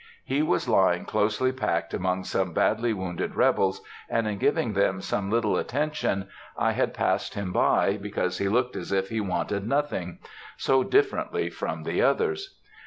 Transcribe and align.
]He 0.35 0.41
was 0.41 0.67
lying 0.67 1.05
closely 1.05 1.51
packed 1.51 1.93
among 1.93 2.23
some 2.23 2.53
badly 2.55 2.91
wounded 2.91 3.35
rebels, 3.35 3.81
and 4.09 4.27
in 4.27 4.39
giving 4.39 4.73
them 4.73 4.99
some 4.99 5.29
little 5.29 5.57
attention 5.57 6.27
I 6.57 6.71
had 6.71 6.95
passed 6.95 7.35
him 7.35 7.53
by, 7.53 7.97
because 7.97 8.39
he 8.39 8.49
looked 8.49 8.75
as 8.75 8.91
if 8.91 9.09
he 9.09 9.21
wanted 9.21 9.67
nothing,—so 9.67 10.83
differently 10.85 11.51
from 11.51 11.83
the 11.83 12.01
others. 12.01 12.57